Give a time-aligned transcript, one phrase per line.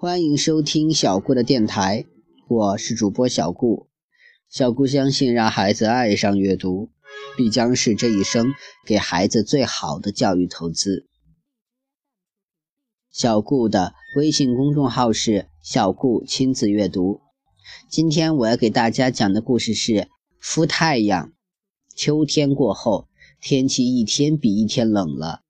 [0.00, 2.06] 欢迎收听小顾的电台，
[2.46, 3.88] 我是主播小顾。
[4.48, 6.90] 小顾相信，让孩子爱上阅读，
[7.36, 8.54] 必将是这一生
[8.86, 11.08] 给孩子最好的教育投资。
[13.10, 17.20] 小顾的微信公众号是“小顾亲子阅读”。
[17.90, 19.92] 今天我要给大家讲的故事是
[20.40, 21.26] 《孵太阳》。
[21.96, 23.08] 秋天过后，
[23.40, 25.40] 天气一天比一天冷了。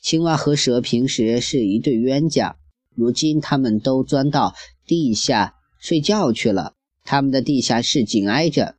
[0.00, 2.56] 青蛙和蛇平时是一对冤家。
[2.98, 8.74] 如今他们都钻到地下睡觉去了，他们的地下室紧挨着，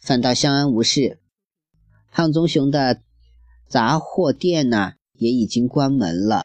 [0.00, 1.20] 反倒相安无事。
[2.10, 3.02] 胖棕熊的
[3.68, 6.42] 杂货店呢，也已经关门了。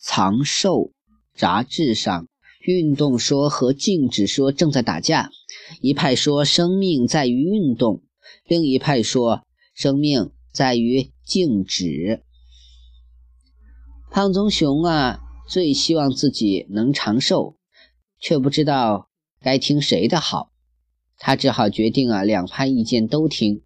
[0.00, 0.90] 长寿
[1.36, 2.26] 杂志上，
[2.66, 5.30] 运动说和静止说正在打架，
[5.80, 8.02] 一派说生命在于运动，
[8.44, 12.24] 另一派说生命在于静止。
[14.10, 15.20] 胖棕熊啊！
[15.46, 17.56] 最希望自己能长寿，
[18.18, 19.08] 却不知道
[19.40, 20.50] 该听谁的好。
[21.18, 23.62] 他只好决定啊，两派意见都听。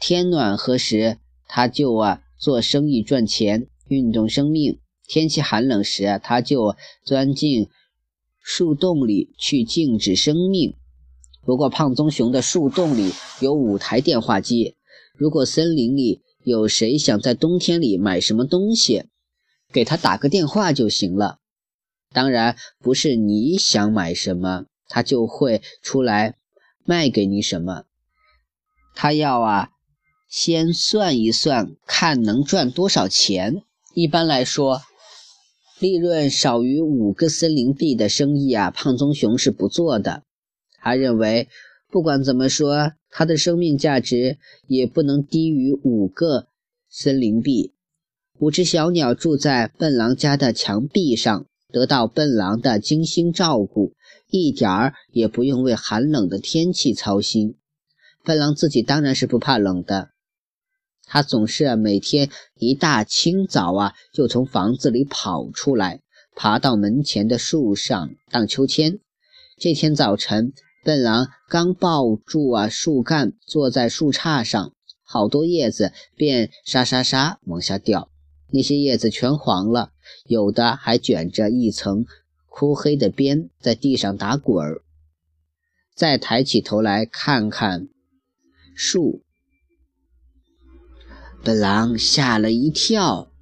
[0.00, 7.68] 天暖和时，他就啊做生意赚钱，运动生命；天气寒冷时，他就钻进
[8.40, 10.74] 树洞里去静止生命。
[11.42, 14.76] 不过，胖棕熊的树洞里有五台电话机，
[15.16, 19.04] 如果森林里有谁想在冬天里买什么东西，
[19.74, 21.40] 给他打个电话就行了。
[22.12, 26.36] 当然，不是你想买什么，他就会出来
[26.84, 27.82] 卖给你什么。
[28.94, 29.70] 他要啊，
[30.28, 33.64] 先算一算，看能赚多少钱。
[33.94, 34.80] 一般来说，
[35.80, 40.22] 利润少于五个森林币的生意啊，胖棕熊是不做的。
[40.78, 41.48] 他认为，
[41.90, 44.38] 不管怎么说，他的生命价值
[44.68, 46.46] 也不能低于五个
[46.88, 47.73] 森林币。
[48.40, 53.94] 五只小鸟住在笨狼家的墙壁上，得到笨狼的精心照顾，
[54.28, 57.56] 一点儿也不用为寒冷的天气操心。
[58.24, 60.10] 笨狼自己当然是不怕冷的，
[61.04, 62.28] 他总是每天
[62.58, 66.00] 一大清早啊，就从房子里跑出来，
[66.34, 68.98] 爬到门前的树上荡秋千。
[69.56, 70.52] 这天早晨，
[70.82, 74.72] 笨狼刚抱住啊树干，坐在树杈上，
[75.04, 78.10] 好多叶子便沙沙沙往下掉。
[78.54, 79.90] 那些叶子全黄了，
[80.26, 82.06] 有的还卷着一层
[82.48, 84.82] 枯黑的边，在地上打滚儿。
[85.96, 87.88] 再抬起头来看看
[88.76, 89.24] 树，
[91.42, 93.32] 笨狼吓了一跳，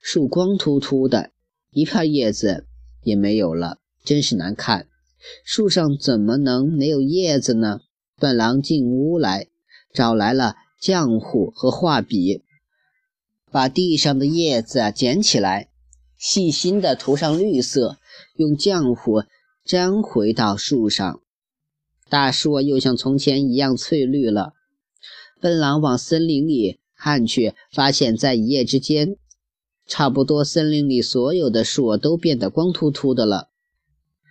[0.00, 1.32] 树光秃秃的，
[1.70, 2.66] 一片叶子
[3.02, 4.88] 也没有了，真是难看。
[5.44, 7.80] 树上怎么能没有叶子呢？
[8.16, 9.48] 笨狼进屋来，
[9.92, 12.42] 找来了浆糊和画笔。
[13.50, 15.68] 把地上的叶子啊捡起来，
[16.16, 17.98] 细心地涂上绿色，
[18.36, 19.22] 用浆糊
[19.64, 21.20] 粘回到树上。
[22.08, 24.54] 大树又像从前一样翠绿了。
[25.40, 29.16] 笨狼往森林里看去，发现在一夜之间，
[29.86, 33.48] 差不多森林里所有的树都变得光秃秃的了。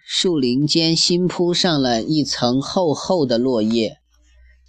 [0.06, 3.98] 树林间新铺上了一层厚厚的落叶，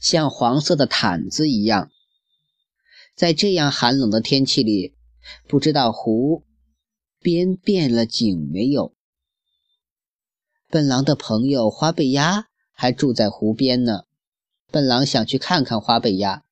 [0.01, 1.91] 像黄色的毯子一样。
[3.19, 4.95] 在这样寒冷的天气里，
[5.49, 6.45] 不知道湖
[7.19, 8.95] 边变了景没有？
[10.69, 14.03] 笨狼的朋友花背鸭还住在湖边呢。
[14.71, 16.45] 笨狼想去看看花背鸭，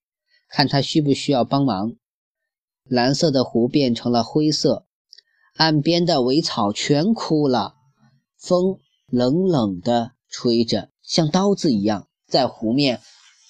[0.48, 1.94] 看他需不需要帮忙。
[2.82, 4.86] 蓝色的湖变成了灰色，
[5.54, 7.76] 岸边的苇草全枯了，
[8.36, 13.00] 风冷冷地吹着，像刀子一样，在湖面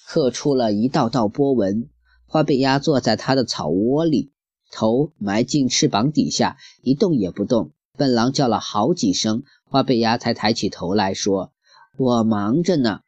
[0.05, 1.89] 刻出了一道道波纹。
[2.27, 4.31] 花背鸭坐在它的草窝里，
[4.71, 7.71] 头埋进翅膀底下，一动也不动。
[7.97, 11.51] 笨狼叫了好几声，花背鸭才抬起头来说
[11.97, 12.99] ：“我忙着呢，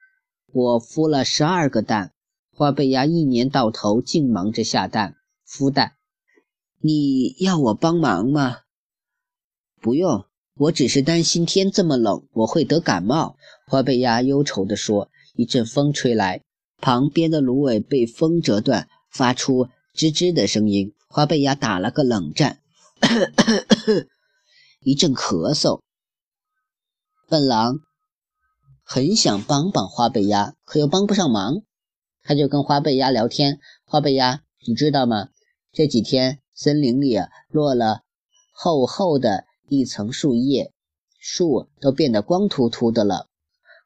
[0.52, 2.14] 我孵了十二个蛋。
[2.56, 5.16] 花背鸭一年到头净忙着下蛋、
[5.48, 5.94] 孵蛋。
[6.82, 8.60] 你要我帮忙吗？
[9.82, 10.26] 不用，
[10.56, 13.36] 我只是担心天这么冷，我会得感冒。”
[13.68, 15.10] 花背鸭忧愁地说。
[15.36, 16.44] 一阵风吹来，
[16.82, 18.90] 旁边的芦苇被风折断。
[19.10, 22.60] 发出吱吱的声音，花背鸭打了个冷战，
[24.82, 25.82] 一阵咳嗽。
[27.28, 27.80] 笨狼
[28.84, 31.62] 很想帮帮花背鸭，可又帮不上忙，
[32.24, 35.30] 他就跟花背鸭聊天：“花背鸭，你知道吗？
[35.72, 37.18] 这几天森林里
[37.50, 38.02] 落了
[38.52, 40.72] 厚厚的一层树叶，
[41.20, 43.28] 树都变得光秃秃的了。”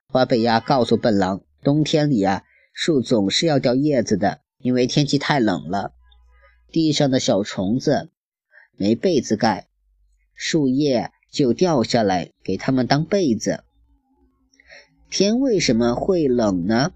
[0.07, 5.94] 花背鸭告诉笨狼：“冬天里啊，树总是要掉叶子的。”因为天气太冷了，
[6.71, 8.10] 地上的小虫子
[8.77, 9.68] 没被子盖，
[10.33, 13.65] 树叶就掉下来给它们当被子。
[15.10, 16.94] 天为什么会冷呢？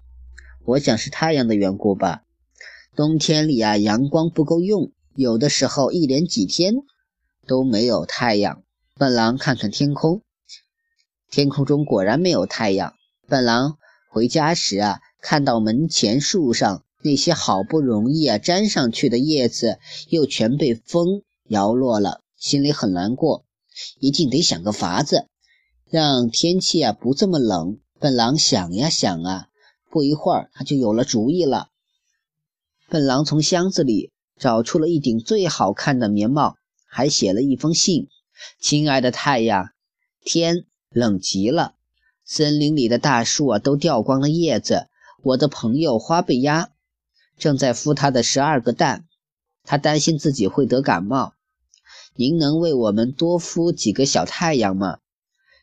[0.64, 2.22] 我想是太阳的缘故吧。
[2.96, 6.74] 冬天里啊，阳光不够用，有的时候一连几天
[7.46, 8.62] 都没有太阳。
[8.96, 10.22] 笨狼看看天空，
[11.30, 12.94] 天空中果然没有太阳。
[13.28, 13.76] 笨狼
[14.08, 19.78] 回家时啊，看到门前树上那些好不容易啊粘上去的叶子，
[20.08, 23.44] 又全被风摇落了，心里很难过。
[24.00, 25.28] 一定得想个法子，
[25.88, 27.78] 让天气啊不这么冷。
[28.00, 29.48] 笨狼想呀想啊，
[29.90, 31.68] 不一会儿他就有了主意了。
[32.88, 36.56] 笨狼从箱子里找出了一顶最好看的棉帽，
[36.86, 38.08] 还写了一封信。
[38.60, 39.70] 亲爱的太阳，
[40.24, 41.74] 天冷极了，
[42.24, 44.86] 森林里的大树啊都掉光了叶子。
[45.22, 46.70] 我的朋友花背鸭
[47.38, 49.06] 正在孵它的十二个蛋，
[49.64, 51.34] 他担心自己会得感冒。
[52.14, 54.98] 您能为我们多孵几个小太阳吗？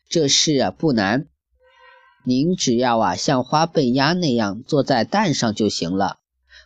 [0.08, 1.26] 这事啊不难，
[2.24, 6.18] 您只要啊像花背鸭那样坐在蛋上就行了。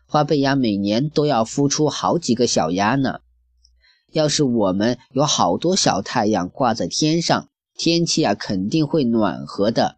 [0.07, 3.21] 花背鸭每年都要孵出好几个小鸭呢。
[4.13, 9.97] 要是我们有好多小太阳挂在天上，天气啊肯定会暖和的。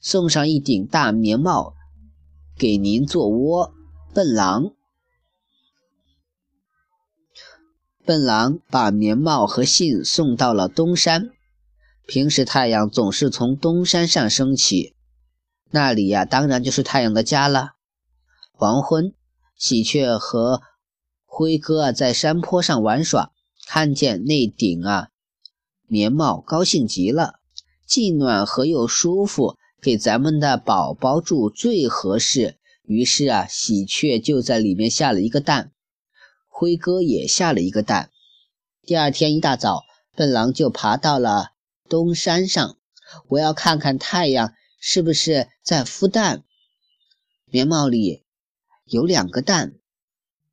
[0.00, 1.74] 送上一顶大棉帽
[2.56, 3.72] 给您做窝，
[4.18, 4.72] 笨狼。
[8.04, 11.30] 笨狼把棉帽和信送到了东山。
[12.04, 14.96] 平时太阳总是从东山上升起，
[15.70, 17.74] 那里呀当然就是太阳的家了。
[18.50, 19.14] 黄昏，
[19.56, 20.62] 喜鹊和
[21.24, 23.30] 灰哥在山坡上玩耍。
[23.68, 25.10] 看见那顶啊
[25.86, 27.34] 棉帽，高兴极了，
[27.86, 32.57] 既暖和又舒服，给咱们的宝宝住最合适。
[32.88, 35.72] 于是啊，喜鹊就在里面下了一个蛋，
[36.48, 38.10] 灰哥也下了一个蛋。
[38.82, 39.84] 第二天一大早，
[40.16, 41.50] 笨狼就爬到了
[41.86, 42.78] 东山上，
[43.28, 46.44] 我要看看太阳是不是在孵蛋。
[47.44, 48.24] 棉帽里
[48.86, 49.74] 有两个蛋，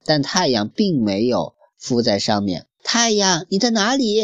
[0.04, 2.68] 但太阳并没有孵在上面。
[2.84, 4.22] 太阳，你在哪里？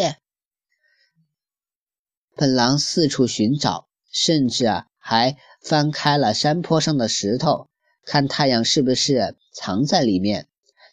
[2.35, 7.69] 笨狼四处寻找，甚至啊还翻开了山坡上的石头，
[8.05, 10.47] 看太阳是不是藏在里面。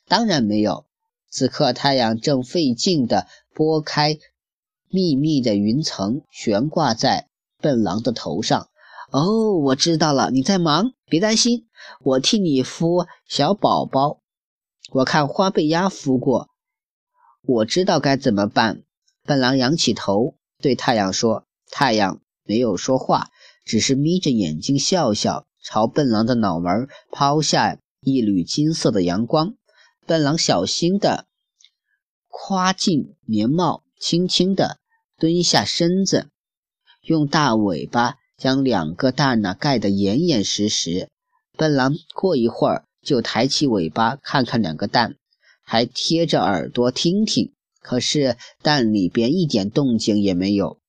[0.07, 0.87] 当然没有。
[1.31, 4.19] 此刻太阳正费劲地拨开
[4.89, 7.29] 密密的云层，悬挂在
[7.59, 8.69] 笨狼的头上。
[9.11, 11.67] 哦，我知道了，你在忙，别担心，
[12.01, 14.21] 我替你孵小宝宝。
[14.91, 16.49] 我看花背鸭孵过。
[17.43, 18.83] 我知道该怎么办。
[19.25, 23.29] 笨狼仰起头，对太阳说：“太阳没有说话，
[23.67, 29.55] 只是眯着眼睛笑笑，朝笨狼的脑门抛下一缕金色的阳光。”
[30.07, 31.27] 笨狼小心地
[32.29, 34.79] 跨进棉帽，轻轻地
[35.19, 36.29] 蹲下身子，
[37.03, 41.11] 用大尾巴将两个蛋呢盖得严严实实。
[41.57, 45.17] 笨狼过一会儿就抬起尾巴看看两个蛋。
[45.71, 50.81] 还贴着耳朵听听，可是蛋里边一点动静也没有。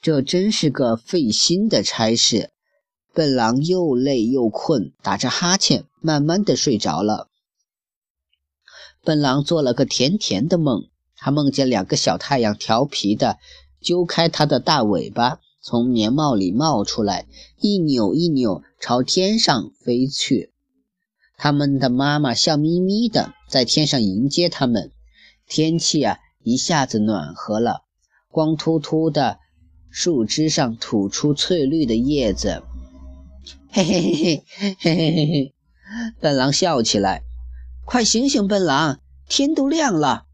[0.00, 2.50] 这真是个费心的差事。
[3.14, 7.28] 笨狼又累又困，打着哈欠，慢慢的睡着了。
[9.04, 13.38] 笨狼做了个甜甜的梦，他梦见两个小太阳调皮的
[13.80, 17.26] 揪开他的大尾巴，从棉帽里冒出来，
[17.60, 20.50] 一扭一扭，朝天上飞去。
[21.36, 24.90] 他们的妈妈笑眯眯的在天上迎接他们，
[25.46, 27.82] 天气啊一下子暖和了，
[28.30, 29.38] 光秃秃的
[29.90, 32.62] 树枝上吐出翠绿的叶子，
[33.70, 35.54] 嘿嘿嘿嘿嘿嘿嘿嘿！
[36.20, 37.22] 笨狼笑起来，
[37.84, 40.26] 快醒醒，笨狼，天都亮了。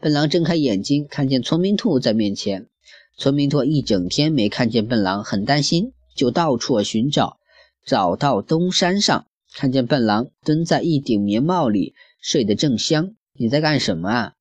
[0.00, 2.68] 笨狼睁开眼睛，看见聪明兔在面前。
[3.16, 7.38] 聪明兔一整天没看见笨狼，很担心，就到处寻找，
[7.86, 9.26] 找到东山上。
[9.54, 14.32] 看见笨狼蹲在一顶棉帽里睡得正香，你在干什么啊？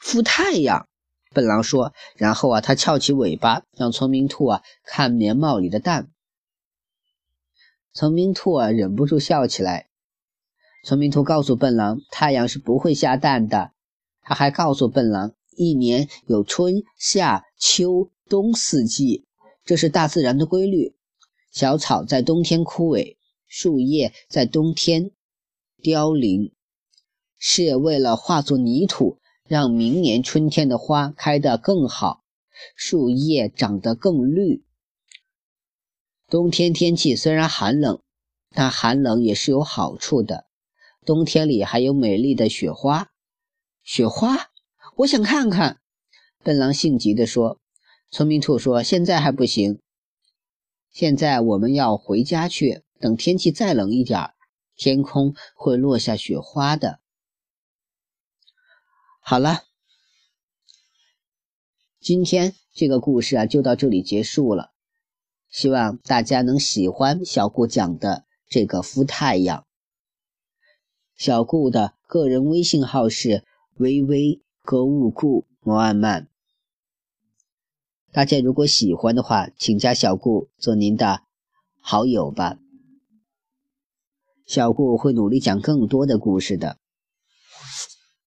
[0.00, 0.86] 孵太阳。
[1.32, 1.92] 笨狼说。
[2.16, 6.10] 然后啊，他翘起尾巴，让聪明兔啊看棉帽里的蛋。
[7.94, 9.88] 村民兔啊忍不住笑起来。
[10.82, 13.70] 村民兔告诉笨狼，太阳是不会下蛋的。
[14.20, 19.24] 他还告诉笨狼，一年有春夏秋冬四季，
[19.64, 20.96] 这是大自然的规律。
[21.52, 23.16] 小草在冬天枯萎。
[23.46, 25.12] 树叶在冬天
[25.80, 26.52] 凋零，
[27.38, 32.24] 是为了化作泥土，让明年春天的花开得更好，
[32.74, 34.64] 树叶长得更绿。
[36.34, 38.02] 冬天天气虽然寒冷，
[38.50, 40.48] 但寒冷也是有好处的。
[41.06, 43.12] 冬天里还有美丽的雪花。
[43.84, 44.50] 雪花，
[44.96, 45.80] 我想看看。
[46.42, 47.60] 笨狼性急地说。
[48.10, 49.80] 聪明兔说：“现在还不行，
[50.90, 52.82] 现在我们要回家去。
[52.98, 54.30] 等天气再冷一点，
[54.74, 56.98] 天空会落下雪花的。”
[59.22, 59.62] 好了，
[62.00, 64.73] 今天这个故事啊就到这里结束了。
[65.54, 69.64] 希望大家能喜欢小顾讲的这个孵太阳。
[71.14, 73.44] 小顾的个人微信号是
[73.76, 76.26] 微微歌舞顾摩安曼。
[78.10, 81.22] 大家如果喜欢的话，请加小顾做您的
[81.80, 82.58] 好友吧。
[84.44, 86.78] 小顾会努力讲更多的故事的。